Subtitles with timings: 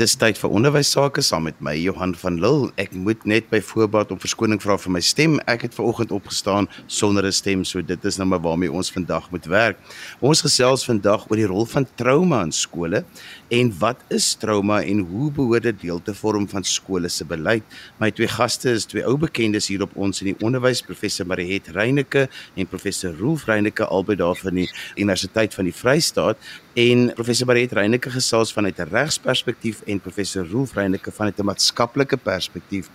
[0.00, 2.70] Dis tyd vir onderwys sake saam met my Johan van Lille.
[2.80, 5.34] Ek moet net by voorbaat om verskoning vra vir my stem.
[5.44, 8.88] Ek het ver oggend opgestaan sonder 'n stem, so dit is nou maar waarmee ons
[8.90, 9.76] vandag moet werk.
[10.22, 13.04] Ons gesels vandag oor die rol van trauma in skole
[13.50, 17.62] en wat is trauma en hoe behoort dit deel te vorm van skole se beleid?
[18.00, 21.68] My twee gaste is twee ou bekendes hier op ons in die onderwys, professor Mariet
[21.68, 26.38] Reyneke en professor Rolf Reyneke albei daar van die Universiteit van die Vrystaat
[26.74, 32.16] en professor Mariet Reyneke gesels vanuit 'n regsperspektief en professor Rolf Reyneke vanuit 'n maatskaplike
[32.16, 32.88] perspektief.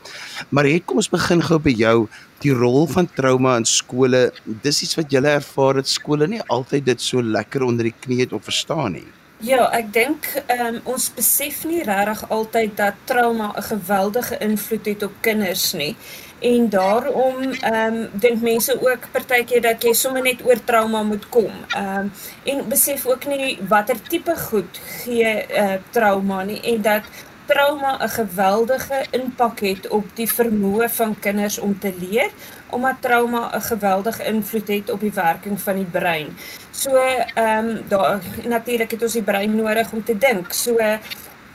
[0.49, 2.07] Maar het kom ons begin gou by jou
[2.39, 4.31] die rol van trauma in skole.
[4.61, 8.19] Dis iets wat jy ervaar dat skole nie altyd dit so lekker onder die knie
[8.19, 9.07] het om verstaan nie.
[9.45, 15.03] Ja, ek dink um, ons besef nie regtig altyd dat trauma 'n geweldige invloed het
[15.03, 15.95] op kinders nie.
[16.39, 21.29] En daarom ehm um, dink mense ook partykeer dat jy sommer net oor trauma moet
[21.29, 21.53] kom.
[21.75, 22.11] Ehm um,
[22.43, 27.03] en besef ook nie watter tipe goed gee uh, trauma nie en dat
[27.45, 32.29] trauma 'n geweldige impak het op die vermoë van kinders om te leer
[32.69, 36.37] omdat trauma 'n geweldige invloed het op die werking van die brein.
[36.77, 40.53] So ehm um, daar natuurlik het ons die brein nodig om te dink.
[40.53, 40.77] So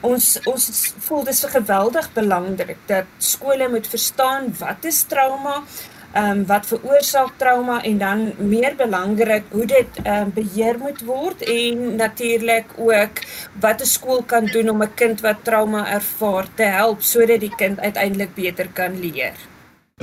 [0.03, 0.65] ons ons
[1.07, 7.37] voel dis geweldig belangrik dat skole moet verstaan wat is trauma ehm um, wat veroorsaak
[7.37, 13.23] trauma en dan meer belangrik hoe dit ehm um, beheer moet word en natuurlik ook
[13.63, 17.55] wat 'n skool kan doen om 'n kind wat trauma ervaar te help sodat die
[17.55, 19.52] kind uiteindelik beter kan leer.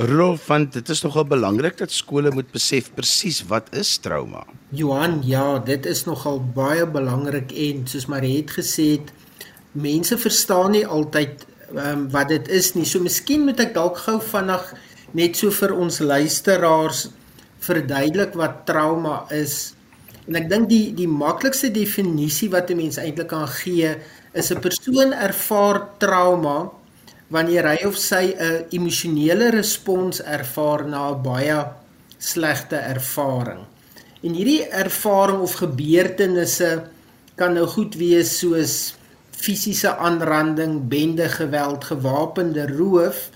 [0.01, 4.47] Rolf, want dit is nogal belangrik dat skole moet besef presies wat is trauma.
[4.73, 9.11] Johan, ja, dit is nogal baie belangrik en soos Marie het gesê het,
[9.77, 12.87] mense verstaan nie altyd um, wat dit is nie.
[12.89, 14.73] So miskien moet ek dalk gou vinnig
[15.17, 17.05] net so vir ons luisteraars
[17.61, 19.75] verduidelik wat trauma is.
[20.25, 23.97] En ek dink die die maklikste definisie wat 'n mens eintlik kan gee
[24.33, 26.71] is 'n persoon ervaar trauma
[27.31, 31.59] wanneer hy of sy 'n emosionele respons ervaar na 'n baie
[32.17, 33.65] slegte ervaring.
[34.23, 36.83] En hierdie ervaring of gebeurtenisse
[37.35, 38.95] kan nou goed wees soos
[39.31, 43.31] fisiese aanranding, bende geweld, gewapende roof,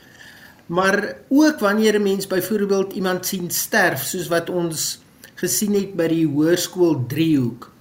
[0.66, 5.00] Maar ook wanneer 'n mens byvoorbeeld iemand sien sterf soos wat ons
[5.36, 7.72] gesien het by die hoërskool Driehoek.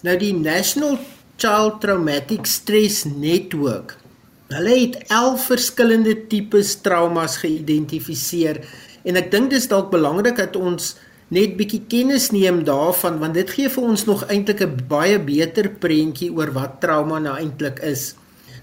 [0.00, 0.98] Nou die National
[1.36, 3.96] Child Traumatic Stress Network.
[4.46, 8.60] Hulle het 11 verskillende tipes traumas geïdentifiseer
[9.06, 10.92] en ek dink dis dalk belangrik dat ons
[11.34, 15.68] net bietjie kennis neem daarvan want dit gee vir ons nog eintlik 'n baie beter
[15.82, 18.14] prentjie oor wat trauma nou eintlik is.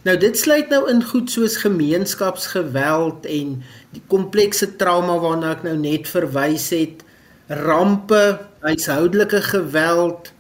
[0.04, 5.76] Nou dit sluit nou in goed soos gemeenskapsgeweld en die komplekse trauma waarna ek nou
[5.78, 7.04] net verwys het,
[7.48, 10.32] rampe, huishoudelike geweld,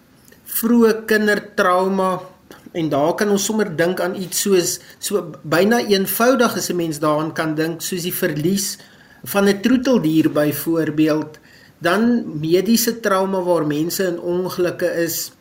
[0.46, 2.33] vroeë kindertrauma
[2.74, 7.00] en daar kan ons sommer dink aan iets soos so byna eenvoudig as 'n mens
[7.00, 8.78] daaraan kan dink soos die verlies
[9.24, 11.40] van 'n troeteldier byvoorbeeld,
[11.80, 15.32] dan mediese trauma waar mense in ongelukke is,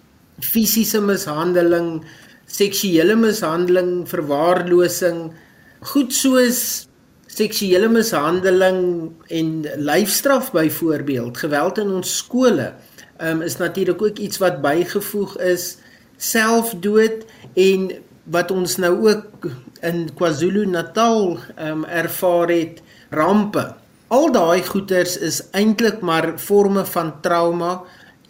[0.41, 2.04] fisiese mishandeling,
[2.47, 5.32] seksuele mishandeling, verwaarlosing,
[5.81, 6.87] goed soos
[7.26, 12.72] seksuele mishandeling en lyfstraf byvoorbeeld, geweld in ons skole,
[13.19, 15.76] um, is natuurlik ook iets wat bygevoeg is,
[16.22, 17.25] selfdood
[17.59, 17.91] en
[18.33, 19.49] wat ons nou ook
[19.83, 21.25] in KwaZulu-Natal
[21.59, 23.65] um, ervaar het, rampe.
[24.12, 27.81] Al daai goeters is eintlik maar forme van trauma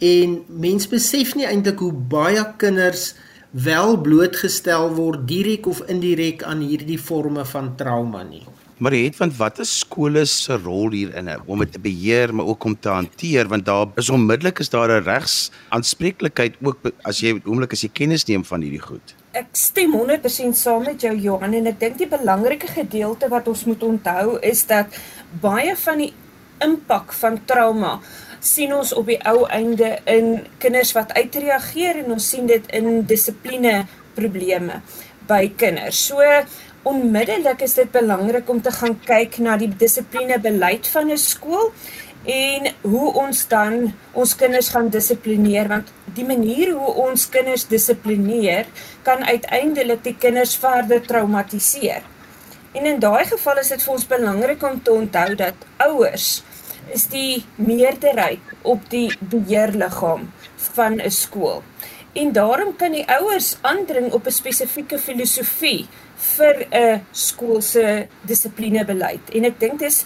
[0.03, 3.13] en mens besef nie eintlik hoe baie kinders
[3.53, 8.41] wel blootgestel word direk of indirek aan hierdie forme van trauma nie.
[8.77, 12.63] Maar het want wat is skole se rol hierin om dit te beheer maar ook
[12.63, 17.41] om te hanteer want daar is onmiddellik is daar 'n regs aanspreeklikheid ook as jy
[17.45, 19.15] oomblik as jy kennis neem van hierdie goed.
[19.31, 23.65] Ek stem 100% saam met jou Johan en ek dink die belangrike gedeelte wat ons
[23.65, 24.85] moet onthou is dat
[25.41, 26.13] baie van die
[26.59, 27.99] impak van trauma
[28.39, 33.05] sien ons op die ou einde in kinders wat uitreageer en ons sien dit in
[33.07, 33.85] dissipline
[34.17, 34.81] probleme
[35.27, 36.05] by kinders.
[36.07, 36.19] So
[36.83, 41.71] onmiddellik is dit belangrik om te gaan kyk na die dissipline beleid van 'n skool
[42.23, 48.65] en hoe ons dan ons kinders gaan dissiplineer want die manier hoe ons kinders dissiplineer
[49.03, 52.03] kan uiteindelik die kinders verder traumatiseer.
[52.73, 56.43] En in daai geval is dit vir ons belangrik om te onthou dat ouers
[56.93, 60.31] is die meerderheid op die beheerliggaam
[60.73, 61.63] van 'n skool.
[62.13, 65.87] En daarom kan die ouers aandring op 'n spesifieke filosofie
[66.23, 69.29] vir 'n skool se dissiplinebeleid.
[69.35, 70.05] En ek dink dis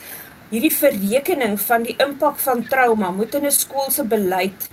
[0.50, 4.70] hierdie verrekening van die impak van trauma moet in 'n skool se beleid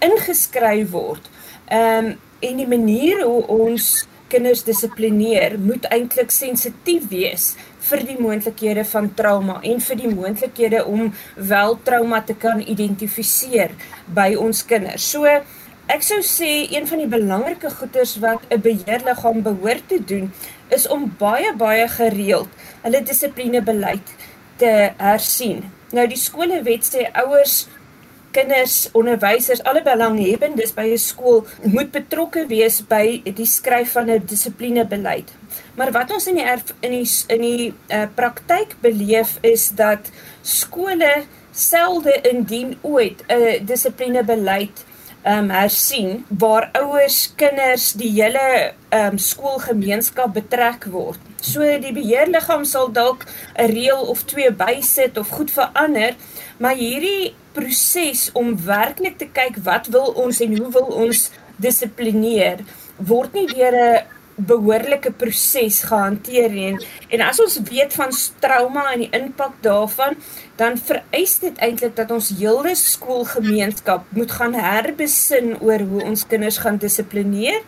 [0.00, 1.30] ingeskryf word.
[1.70, 7.52] Ehm um, en die manier hoe ons kinders dissiplineer, moet eintlik sensitief wees
[7.88, 13.74] vir die moontlikhede van trauma en vir die moontlikhede om wel trauma te kan identifiseer
[14.16, 15.06] by ons kinders.
[15.10, 15.28] So
[15.86, 20.32] ek sou sê een van die belangrike goeders wat 'n beheerliggaam behoort te doen
[20.68, 22.48] is om baie baie gereeld
[22.82, 24.14] hulle dissiplinebeleid
[24.56, 25.64] te hersien.
[25.92, 27.66] Nou die skolewet sê ouers
[28.34, 34.26] kinders, onderwysers, alle belanghebbendes by 'n skool moet betrokke wees by die skryf van 'n
[34.26, 35.30] dissiplinebeleid.
[35.76, 36.46] Maar wat ons in die
[36.80, 40.10] in die in die uh, praktyk beleef is dat
[40.42, 44.84] skole selde indien ooit 'n dissiplinebeleid
[45.24, 51.20] um hersien waar ouers, kinders, die hele um skoolgemeenskap betrek word.
[51.40, 53.24] So die beheerliggaam sal dalk
[53.56, 56.14] 'n reël of twee bysit of goed verander,
[56.58, 62.64] maar hierdie proses om werklik te kyk wat wil ons en hoe wil ons dissiplineer
[62.96, 64.02] word nie deur 'n
[64.36, 68.10] behoorlike proses gehanteer en en as ons weet van
[68.42, 70.16] trauma en die impak daarvan
[70.56, 76.58] dan vereis dit eintlik dat ons hele skoolgemeenskap moet gaan herbesin oor hoe ons kinders
[76.58, 77.62] gaan dissiplineer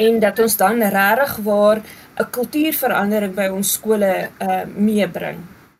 [0.00, 1.80] en dat ons dan regtig waar
[2.20, 5.38] 'n kultuurverandering by ons skole uh, meebring.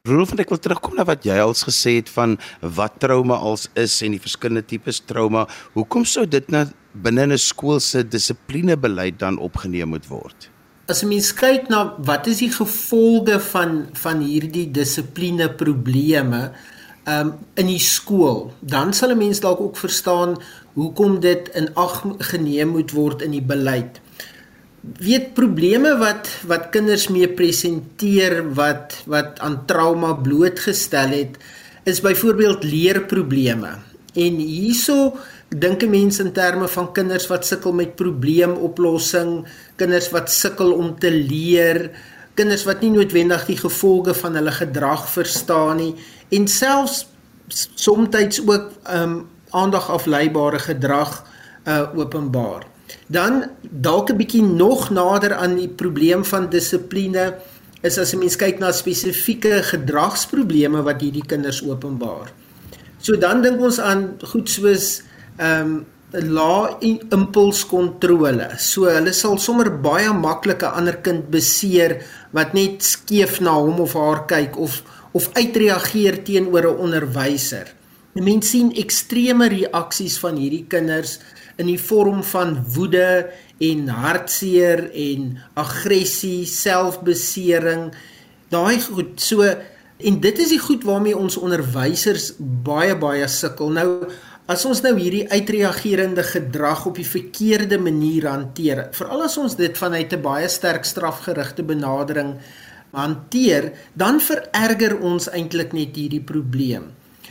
[0.09, 3.99] Rolf, ek wil terugkom na wat jy als gesê het van wat trauma als is
[4.01, 5.43] en die verskillende tipes trauma.
[5.75, 6.63] Hoekom sou dit na
[6.95, 10.49] binne 'n skool se dissiplinebeleid dan opgeneem moet word?
[10.89, 16.53] As 'n mens kyk na wat is die gevolge van van hierdie dissipline probleme
[17.05, 20.41] um, in die skool, dan sal 'n mens dalk ook verstaan
[20.73, 24.01] hoekom dit in ag geneem moet word in die beleid.
[24.81, 31.37] Weet probleme wat wat kinders mee presenteer wat wat aan trauma blootgestel het
[31.85, 33.75] is byvoorbeeld leerprobleme.
[34.17, 35.17] En hierso
[35.49, 39.45] dink 'n mens in terme van kinders wat sukkel met probleemoplossing,
[39.77, 41.91] kinders wat sukkel om te leer,
[42.35, 45.95] kinders wat nie noodwendig die gevolge van hulle gedrag verstaan nie
[46.29, 47.07] en selfs
[47.75, 51.25] soms ook um aandag afleibare gedrag
[51.67, 52.70] uh openbaar.
[53.07, 57.35] Dan dalk 'n bietjie nog nader aan die probleem van dissipline
[57.83, 62.33] is as 'n mens kyk na spesifieke gedragsprobleme wat hierdie kinders openbaar.
[62.99, 65.03] So dan dink ons aan goed soos
[65.37, 68.57] ehm um, lae impulskontrole.
[68.59, 72.03] So hulle sal sommer baie maklik 'n ander kind beseer
[72.33, 74.83] wat net skeef na hom of haar kyk of
[75.13, 77.67] of uitreageer teenoor 'n onderwyser.
[78.15, 81.19] Mense sien ekstreme reaksies van hierdie kinders
[81.61, 83.29] in die vorm van woede
[83.61, 87.91] en hartseer en aggressie, selfbesering.
[88.51, 89.21] Daai goed.
[89.21, 89.45] So
[90.01, 93.73] en dit is die goed waarmee ons onderwysers baie baie sukkel.
[93.77, 93.89] Nou
[94.51, 99.77] As ons nou hierdie uitreagerende gedrag op die verkeerde manier hanteer, veral as ons dit
[99.79, 102.35] vanuit 'n baie sterk strafgerigte benadering
[102.91, 106.91] hanteer, dan vererger ons eintlik net hierdie probleem.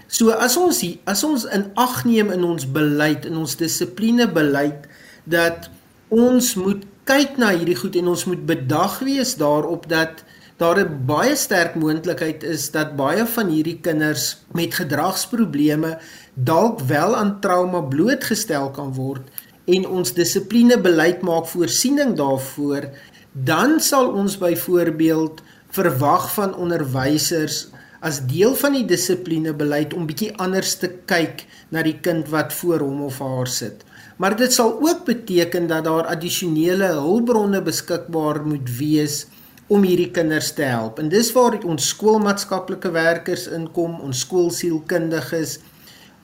[0.09, 4.89] So as ons as ons in ag neem in ons beleid, in ons dissiplinebeleid
[5.29, 5.69] dat
[6.09, 10.23] ons moet kyk na hierdie goed en ons moet bedag wees daarop dat
[10.57, 15.99] daar 'n baie sterk moontlikheid is dat baie van hierdie kinders met gedragsprobleme
[16.33, 19.29] dalk wel aan trauma blootgestel kan word
[19.65, 22.89] en ons dissiplinebeleid maak voorsiening daarvoor,
[23.31, 27.67] dan sal ons byvoorbeeld verwag van onderwysers
[27.99, 32.83] as deel van die dissiplinebeleid om bietjie anders te kyk na die kind wat voor
[32.85, 33.83] hom of haar sit.
[34.19, 39.25] Maar dit sal ook beteken dat daar addisionele hulpbronne beskikbaar moet wees
[39.67, 40.99] om hierdie kinders te help.
[40.99, 45.59] En dis waar ons skoolmaatskaplike werkers inkom, ons skoolsielkundiges,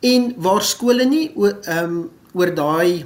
[0.06, 2.00] en waar skole nie ehm um,
[2.36, 3.06] oor daai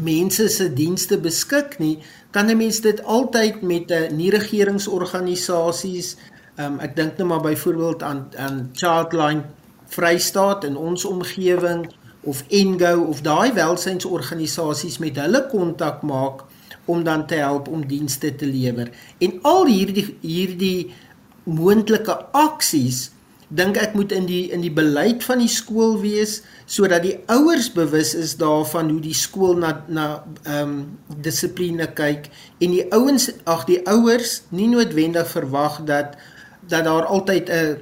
[0.00, 1.98] mense se dienste beskik nie,
[2.32, 7.26] kan 'n mens dit altyd met 'n uh, nie regeringsorganisasies ehm um, ek dink net
[7.26, 9.44] maar byvoorbeeld aan aan Childline
[9.94, 11.86] Vrystaat in ons omgewing
[12.24, 16.44] of Engo of daai welsynsorganisasies met hulle kontak maak
[16.84, 18.90] om dan te help om dienste te lewer.
[19.18, 20.92] En al hierdie hierdie
[21.44, 23.10] moontlike aksies
[23.54, 27.68] dink ek moet in die in die beleid van die skool wees sodat die ouers
[27.72, 30.06] bewus is daarvan hoe die skool na na
[30.44, 30.76] ehm um,
[31.24, 32.30] dissipline kyk
[32.64, 36.16] en die ouens ag die ouers nie noodwendig verwag dat
[36.68, 37.76] dat daar altyd 'n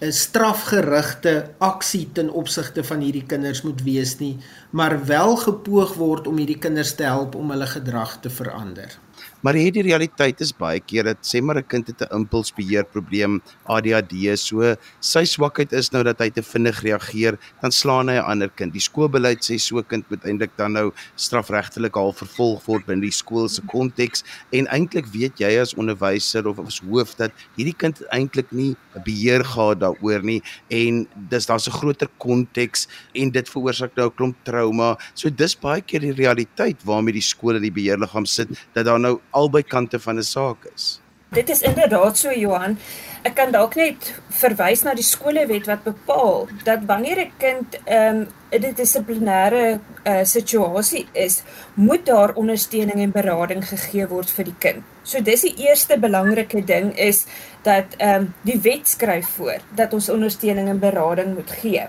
[0.00, 4.36] 'n strafgerigte aksie ten opsigte van hierdie kinders moet wees nie,
[4.70, 8.98] maar wel gepoog word om hierdie kinders te help om hulle gedrag te verander.
[9.38, 13.40] Maar hierdie realiteit is baie keer dat sê maar 'n kind het 'n impulsbeheer probleem,
[13.66, 18.24] ADHD, so sy swakheid is nou dat hy te vinnig reageer, dan slaan hy 'n
[18.24, 18.72] ander kind.
[18.72, 23.02] Die skoolbeleid sê so 'n kind moet eintlik dan nou strafregtelik al vervolg word binne
[23.02, 27.76] die skool se konteks en eintlik weet jy as onderwyser of as hoof dat hierdie
[27.76, 33.48] kind eintlik nie beheer gehad daaroor nie en dis daar's 'n groter konteks en dit
[33.48, 34.98] veroorsaak nou 'n klomp trauma.
[35.14, 39.20] So dis baie keer die realiteit waarmee die skole die beheerliggaam sit dat daar nou
[39.40, 41.00] albei kante van 'n saak is.
[41.28, 42.78] Dit is inderdaad so Johan.
[43.26, 44.06] Ek kan dalk net
[44.38, 48.18] verwys na die skolewet wat bepaal dat wanneer 'n kind um,
[48.50, 51.42] in 'n dissiplinêre uh, situasie is,
[51.74, 54.82] moet daar ondersteuning en berading gegee word vir die kind.
[55.02, 57.26] So dis die eerste belangrike ding is
[57.62, 61.84] dat ehm um, die wet skryf voor dat ons ondersteuning en berading moet gee.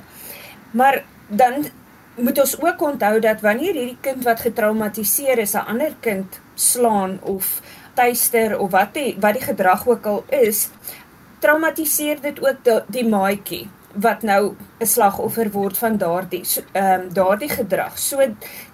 [0.72, 1.66] Maar dan
[2.22, 7.20] moet ons ook onthou dat wanneer hierdie kind wat getraumatiseer is 'n ander kind slaan
[7.22, 7.62] of
[7.94, 10.70] tuister of wat die wat die gedrag ook al is,
[11.40, 17.14] traumatiseer dit ook die, die maatjie wat nou 'n slagoffer word van daardie ehm um,
[17.14, 17.98] daardie gedrag.
[17.98, 18.18] So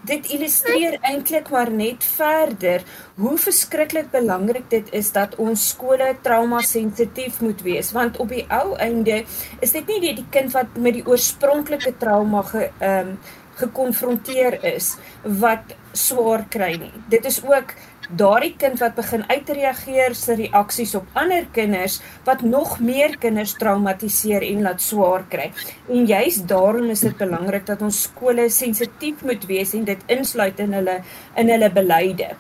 [0.02, 2.84] dit illustreer eintlik maar net verder
[3.16, 8.46] hoe verskriklik belangrik dit is dat ons skole trauma sensitief moet wees want op die
[8.50, 9.24] ou einde
[9.60, 13.18] is dit nie net die kind wat met die oorspronklike trauma ge ehm um,
[13.56, 16.92] gekonfronteer is wat swaar kry nie.
[17.10, 17.72] Dit is ook
[18.10, 24.44] daardie kind wat begin uitreageer se reaksies op ander kinders wat nog meer kinders traumatiseer
[24.46, 25.52] en laat swaar kry.
[25.90, 30.60] En juist daarom is dit belangrik dat ons skole sensitief moet wees en dit insluit
[30.60, 31.00] in hulle
[31.36, 32.36] in hulle beleide.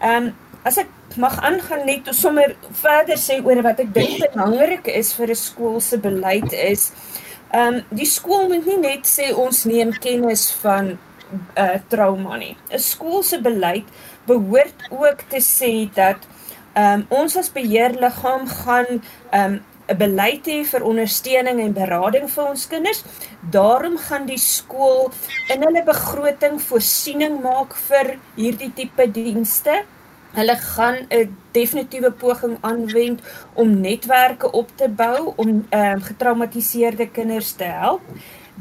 [0.00, 4.20] Ehm um, as ek mag aangaan net om sommer verder sê oor wat ek dink
[4.22, 6.92] belangrik is vir 'n skool se beleid is
[7.52, 10.94] ehm um, die skool moet nie net sê ons neem kennis van
[11.56, 12.56] uh trauma nie.
[12.70, 13.84] 'n Skool se beleid
[14.26, 16.16] behoort ook te sê dat
[16.78, 18.88] um, ons as beheerliggaam gaan
[19.32, 19.60] um,
[19.90, 23.02] 'n beleid hê vir ondersteuning en berading vir ons kinders.
[23.50, 25.10] Daarom gaan die skool
[25.52, 29.82] in hulle begroting voorsiening maak vir hierdie tipe dienste.
[30.32, 33.20] Hulle gaan 'n definitiewe poging aanwend
[33.54, 38.00] om netwerke op te bou om ehm um, getraumatiseerde kinders te help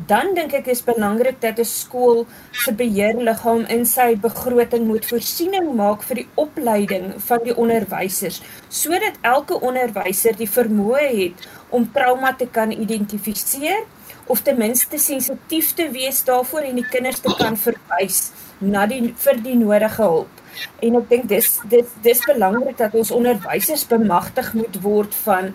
[0.07, 5.73] dan dink ek is belangrik dat 'n skool se beheerliggaam in sy begroting moet voorsiening
[5.75, 12.33] maak vir die opleiding van die onderwysers sodat elke onderwyser die vermoë het om trauma
[12.33, 13.83] te kan identifiseer
[14.27, 19.13] of ten minste sensitief te wees daarvoor en die kinders te kan verwys na die
[19.17, 20.41] vir die nodige hulp.
[20.85, 25.53] En ek dink dis dis dis belangrik dat ons onderwysers bemagtig moet word van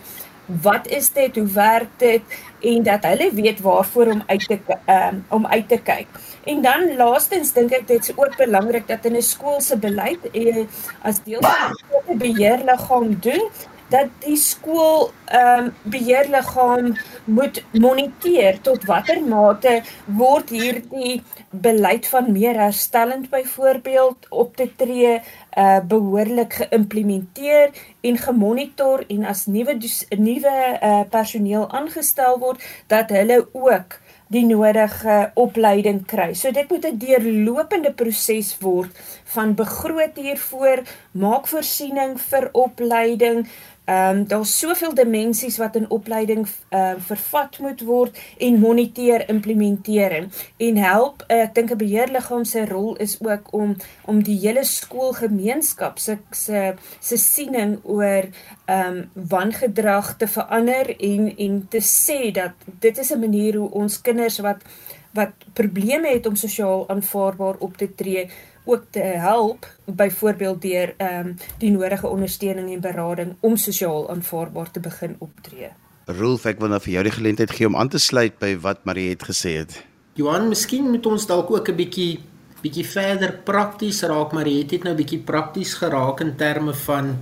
[0.63, 5.25] wat is dit, hoe werk dit en dat hulle weet waarvoor om uit te um,
[5.29, 6.07] om uit te kyk.
[6.45, 10.31] En dan laastens dink ek dit is ook belangrik dat in 'n skool se beleid
[10.33, 10.65] eh,
[11.03, 11.75] as deel van
[12.07, 13.51] die beheerliggaam doen
[13.89, 16.93] dat die skool ehm um, beheerliggaam
[17.25, 25.19] moet moniteer tot watter mate word hierdie beleid van meer herstellend byvoorbeeld op te tree
[25.57, 29.79] uh behoorlik geïmplementeer en gemonitor en as nuwe
[30.19, 34.01] nuwe uh personeel aangestel word dat hulle ook
[34.35, 36.33] die nodige opleiding kry.
[36.35, 38.91] So dit moet 'n deurlopende proses word
[39.35, 43.47] van begroot hiervoor, maak voorsiening vir opleiding,
[43.87, 49.29] Ehm um, daar's soveel dimensies wat in opleiding ehm uh, vervat moet word en moniteer
[49.29, 50.27] implementering
[50.57, 54.65] en help uh, ek dink 'n beheerliggaam se rol is ook om om die hele
[54.65, 58.27] skoolgemeenskap se se se siening oor
[58.65, 63.71] ehm um, wangedrag te verander en en te sê dat dit is 'n manier hoe
[63.71, 64.67] ons kinders wat
[65.13, 68.29] wat probleme het om sosiaal aanvaarbaar op te tree
[68.67, 74.71] ook te help byvoorbeeld deur ehm um, die nodige ondersteuning en berading om sosiaal aanvaarbaar
[74.71, 75.71] te begin optree.
[76.07, 78.85] Rolf, ek wil nou vir jou die geleentheid gee om aan te sluit by wat
[78.85, 79.79] Marie het gesê het.
[80.19, 82.21] Johan, miskien moet ons dalk ook 'n bietjie
[82.63, 87.17] bietjie verder prakties raak, maar jy het dit nou bietjie prakties geraak in terme van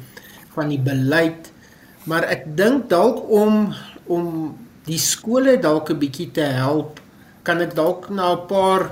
[0.55, 1.53] van die beleid.
[2.05, 3.75] Maar ek dink dalk om
[4.07, 7.01] om die skole dalk 'n bietjie te help
[7.45, 8.91] kan ek dalk na 'n paar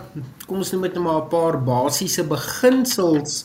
[0.52, 3.44] kom ons noem dit net maar 'n paar basiese beginsels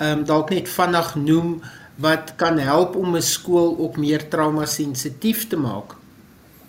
[0.00, 1.60] ehm um, dalk net vinnig noem
[2.00, 5.96] wat kan help om 'n skool ook meer trauma sensitief te maak.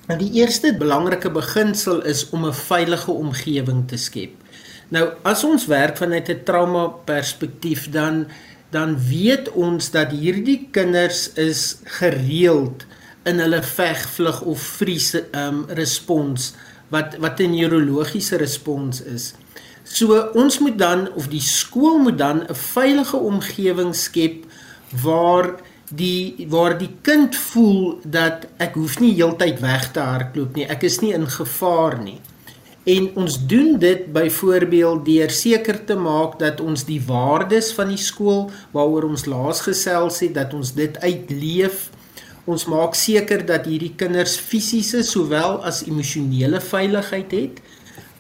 [0.07, 4.33] Nou die eerste belangrike beginsel is om 'n veilige omgewing te skep.
[4.89, 8.27] Nou as ons werk vanuit 'n trauma perspektief dan
[8.71, 12.85] dan weet ons dat hierdie kinders is gereeld
[13.23, 16.53] in hulle veg, vlug of vries ehm um, respons
[16.89, 19.33] wat wat 'n neurologiese respons is.
[19.87, 24.45] So ons moet dan of die skool moet dan 'n veilige omgewing skep
[25.03, 25.55] waar
[25.89, 30.67] die waar die kind voel dat ek hoef nie heeltyd weg te hardloop nie.
[30.67, 32.19] Ek is nie in gevaar nie.
[32.87, 37.99] En ons doen dit byvoorbeeld deur seker te maak dat ons die waardes van die
[37.99, 41.89] skool waaroor ons laas gesels het, dat ons dit uitleef.
[42.47, 47.59] Ons maak seker dat hierdie kinders fisiese sowel as emosionele veiligheid het.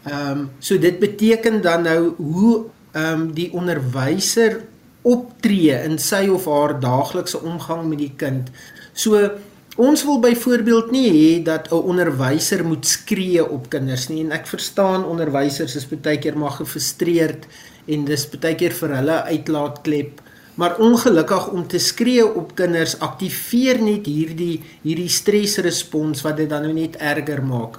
[0.07, 4.61] Ehm um, so dit beteken dan nou hoe ehm um, die onderwyser
[5.07, 8.49] optree in sy of haar daaglikse omgang met die kind.
[8.93, 9.29] So
[9.77, 14.47] Ons wil byvoorbeeld nie hê dat 'n onderwyser moet skree op kinders nie en ek
[14.47, 17.45] verstaan onderwysers is baie keer maar gefrustreerd
[17.85, 20.21] en dis baie keer vir hulle uitlaatklep
[20.55, 26.65] maar ongelukkig om te skree op kinders aktiveer net hierdie hierdie stresrespons wat dit dan
[26.65, 27.77] nou net erger maak.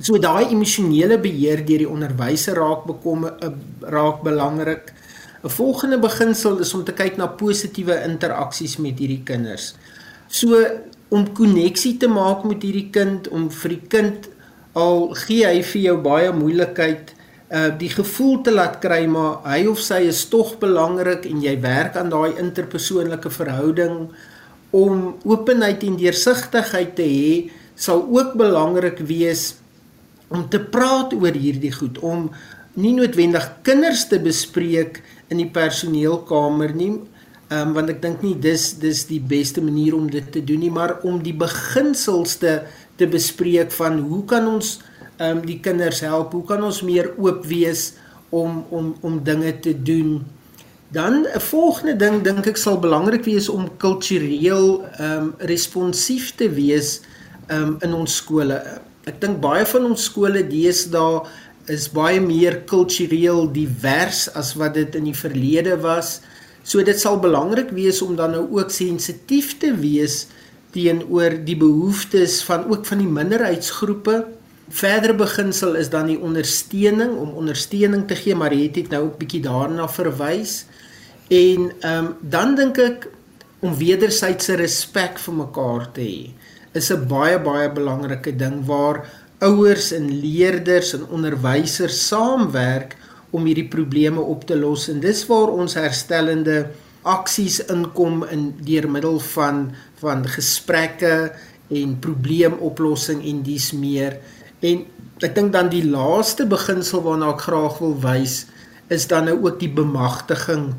[0.00, 3.50] So daai emosionele beheer deur die onderwyser raak bekom eh,
[3.82, 4.92] raak belangrik.
[5.42, 9.74] 'n Volgende beginsel is om te kyk na positiewe interaksies met hierdie kinders.
[10.28, 10.58] So
[11.08, 14.28] om koneksie te maak met hierdie kind om vir die kind
[14.76, 17.14] al gee hy vir jou baie moeilikheid
[17.48, 21.54] uh die gevoel te laat kry maar hy of sy is tog belangrik en jy
[21.62, 24.10] werk aan daai interpersoonlike verhouding
[24.76, 27.30] om openheid en deursigtigheid te hê
[27.74, 29.54] sal ook belangrik wees
[30.28, 32.30] om te praat oor hierdie goed om
[32.74, 36.92] nie noodwendig kinders te bespreek in die personeelkamer nie
[37.52, 40.72] um, want ek dink nie dis dis die beste manier om dit te doen nie,
[40.72, 42.60] maar om die beginsels te
[42.98, 44.80] te bespreek van hoe kan ons
[45.22, 46.32] um, die kinders help?
[46.34, 47.92] Hoe kan ons meer oop wees
[48.34, 50.24] om om om dinge te doen?
[50.90, 56.50] Dan 'n volgende ding dink ek sal belangrik wees om kultureel ehm um, responsief te
[56.50, 57.00] wees
[57.46, 58.58] ehm um, in ons skole.
[59.08, 61.22] Ek dink baie van ons skole deesdae
[61.72, 66.18] is baie meer kultureel divers as wat dit in die verlede was.
[66.64, 70.26] So dit sal belangrik wees om dan nou ook sensitief te wees
[70.74, 74.18] teenoor die behoeftes van ook van die minderheidsgroepe.
[74.68, 79.16] Verdere beginsel is dan die ondersteuning om ondersteuning te gee, maar het dit nou ook
[79.20, 80.66] bietjie daarna verwys.
[81.32, 83.08] En ehm um, dan dink ek
[83.64, 86.20] om wederwysige respek vir mekaar te hê
[86.78, 89.04] is 'n baie baie belangrike ding waar
[89.38, 92.96] ouers en leerders en onderwysers saamwerk
[93.30, 94.88] om hierdie probleme op te los.
[94.88, 96.70] En dis waar ons herstellende
[97.02, 101.32] aksies inkom in deur middel van van gesprekke
[101.68, 104.18] en probleemoplossing en dis meer.
[104.60, 104.84] En
[105.20, 108.46] ek dink dan die laaste beginsel waarna ek graag wil wys
[108.88, 110.70] is dan nou ook die bemagtiging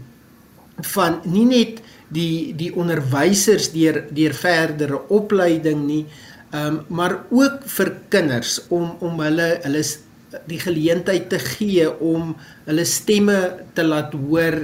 [0.96, 6.04] van nie net die die onderwysers deur deur verdere opleiding nie
[6.54, 9.84] um, maar ook vir kinders om om hulle hulle
[10.50, 12.36] die geleentheid te gee om
[12.68, 13.40] hulle stemme
[13.74, 14.62] te laat hoor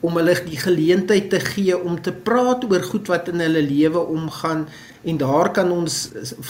[0.00, 3.98] om hulle die geleentheid te gee om te praat oor goed wat in hulle lewe
[4.14, 4.66] omgaan
[5.02, 5.96] en daar kan ons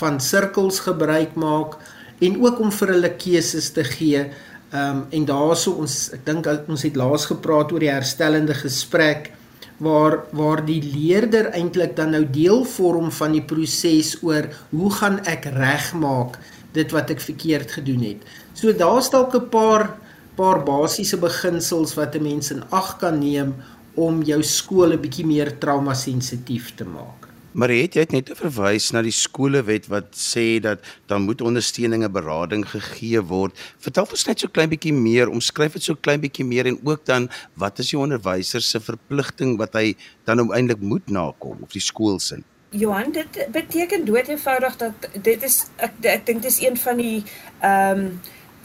[0.00, 1.78] van sirkels gebruik maak
[2.20, 4.26] en ook om vir hulle keuses te gee.
[4.68, 9.30] Ehm um, en daaroor ons ek dink ons het laas gepraat oor die herstellende gesprek
[9.79, 15.19] waar waar die leerder eintlik dan nou deel vorm van die proses oor hoe gaan
[15.25, 16.38] ek regmaak
[16.77, 18.23] dit wat ek verkeerd gedoen het.
[18.55, 19.97] So daar's dalk 'n paar
[20.37, 23.55] paar basiese beginsels wat 'n mens in ag kan neem
[23.95, 27.17] om jou skool 'n bietjie meer trauma sensitief te maak.
[27.52, 32.12] Maar het jy net verwys na die skolewet wat sê dat dan moet ondersteuning en
[32.12, 33.56] berading gegee word.
[33.80, 37.06] Vertel ons net so klein bietjie meer, omskryf dit so klein bietjie meer en ook
[37.08, 39.94] dan wat is die onderwyser se verpligting wat hy
[40.28, 42.42] dan eintlik moet nakom of die skool se?
[42.76, 47.22] Johan, dit beteken dood eenvoudig dat dit is ek ek dink dis een van die
[47.61, 48.11] ehm um,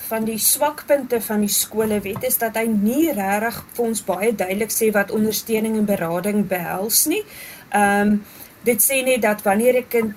[0.03, 4.73] van die swakpunte van die skolewet is dat hy nie regtig vir ons baie duidelik
[4.75, 7.23] sê wat ondersteuning en berading behels nie.
[7.71, 8.17] Ehm um,
[8.63, 10.13] dit sê net dat wanneer 'n kind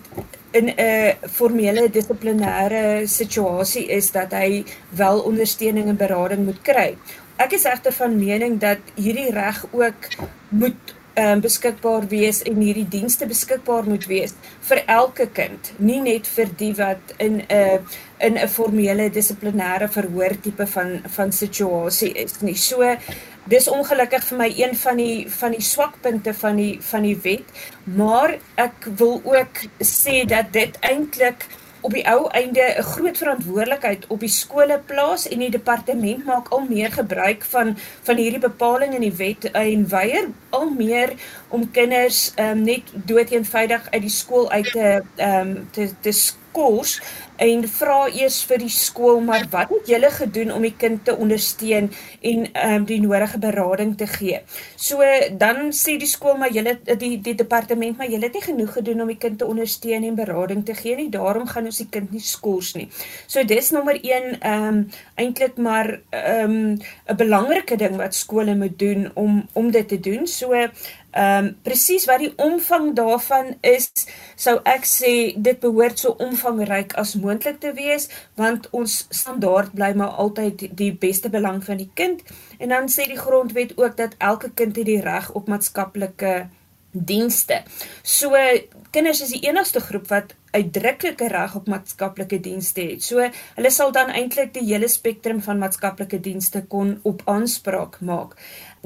[0.51, 6.97] in 'n formele dissiplinêre situasie is dat hy wel ondersteuning en berading moet kry.
[7.37, 10.09] Ek is egter van mening dat hierdie reg ook
[10.49, 14.35] moet um, beskikbaar wees en hierdie dienste beskikbaar moet wees
[14.69, 17.79] vir elke kind, nie net vir die wat in 'n uh,
[18.19, 22.55] in 'n formele dissiplinêre verhoor tipe van van situasie is nie.
[22.55, 22.97] So
[23.51, 27.47] dis ongelukkig vir my een van die van die swakpunte van die van die wet,
[27.85, 31.47] maar ek wil ook sê dat dit eintlik
[31.87, 36.49] op die ou einde 'n groot verantwoordelikheid op die skole plaas en die departement maak
[36.49, 41.13] al meer gebruik van van hierdie bepaling in die wet en weier al meer
[41.49, 47.01] om kinders um, net dood eenvoudig uit die skool uit te um, te te skors
[47.43, 51.17] en vra eers vir die skool maar wat het julle gedoen om die kind te
[51.17, 54.41] ondersteun en ehm um, die nodige berading te gee.
[54.77, 55.03] So
[55.39, 59.03] dan sê die skool maar julle die die departement maar julle het nie genoeg gedoen
[59.05, 61.09] om die kind te ondersteun en berading te gee nie.
[61.11, 62.89] Daarom gaan ons die kind nie skors nie.
[63.27, 64.85] So dis nommer 1 ehm um,
[65.17, 70.01] eintlik maar ehm um, 'n belangrike ding wat skole moet doen om om dit te
[70.01, 70.27] doen.
[70.27, 73.89] So Ehm um, presies wat die omvang daarvan is,
[74.37, 79.93] sou ek sê dit behoort so omvangryk as moontlik te wees, want ons standaard bly
[79.97, 82.23] maar altyd die beste belang van die kind.
[82.59, 86.47] En dan sê die grondwet ook dat elke kind het die reg op maatskaplike
[86.93, 87.63] dienste.
[88.03, 88.37] So
[88.91, 93.05] kinders is die enigste groep wat uitdruklike reg op maatskaplike dienste het.
[93.05, 93.23] So
[93.59, 98.39] hulle sal dan eintlik die hele spektrum van maatskaplike dienste kon op aanspraak maak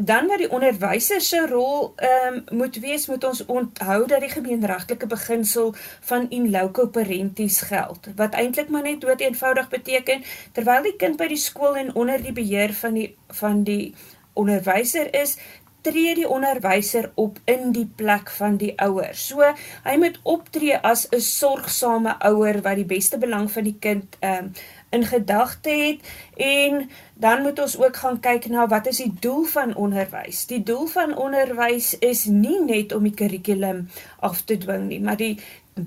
[0.04, 4.32] dan wat die onderwyser se rol ehm um, moet wees, moet ons onthou dat die
[4.32, 10.82] gemeenregtelike beginsel van in loco parentis geld, wat eintlik maar net dood eenvoudig beteken terwyl
[10.82, 13.08] die kind by die skool en onder die beheer van die
[13.42, 13.94] van die
[14.32, 15.36] onderwyser is,
[15.80, 19.14] tree die onderwyser op in die plek van die ouer.
[19.14, 19.44] So
[19.84, 24.44] hy moet optree as 'n sorgsame ouer wat die beste belang van die kind ehm
[24.44, 24.52] um,
[24.90, 26.00] in gedagte het
[26.36, 30.46] en dan moet ons ook gaan kyk na wat is die doel van onderwys.
[30.46, 33.88] Die doel van onderwys is nie net om die kurrikulum
[34.18, 35.38] af te dwing nie, maar die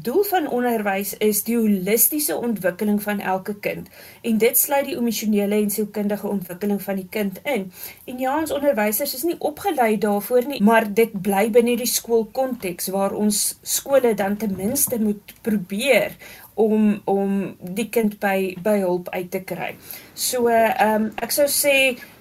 [0.01, 3.89] doel van onderwys is die holistiese ontwikkeling van elke kind
[4.21, 7.71] en dit sluit die emosionele en sielkundige ontwikkeling van die kind in.
[8.05, 12.87] En ja, ons onderwysers is nie opgelei daarvoor nie, maar dit bly binne die skoolkonteks
[12.93, 16.17] waar ons skole dan ten minste moet probeer
[16.53, 19.73] om om die kind by by hulp uit te kry.
[20.13, 21.75] So ehm um, ek sou sê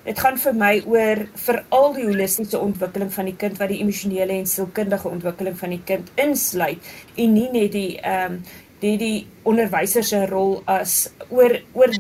[0.05, 4.35] dit gaan vir my oor veral die holistiese ontwikkeling van die kind wat die emosionele
[4.41, 8.45] en sielkundige ontwikkeling van die kind insluit en nie net die ehm um,
[8.83, 11.93] die die onderwyser se rol as oor oor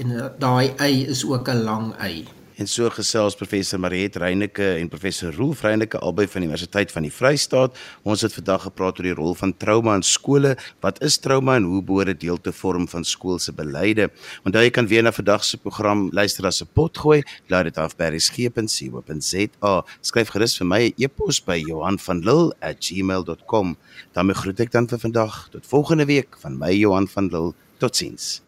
[0.00, 0.08] en
[0.40, 2.24] daai y is ook 'n lang y.
[2.54, 7.02] En so gesels professor Mariet Reyneke en professor Rolf Reyneke albei van die Universiteit van
[7.02, 7.74] die Vrystaat.
[8.06, 10.52] Ons het vandag gepraat oor die rol van trauma in skole.
[10.84, 14.06] Wat is trauma en hoe behoort dit deel te vorm van skool se beleide?
[14.46, 17.22] Onthou jy kan weer na vandag se program luister as 'n pot gooi.
[17.50, 19.74] Laat dit af by resgep.co.za.
[20.00, 23.76] Skryf gerus vir my 'n e e-pos by Johan van Lille@gmail.com.
[24.12, 27.54] Dan groet ek dan vir vandag tot volgende week van my Johan van Lille.
[27.78, 28.43] Totsiens.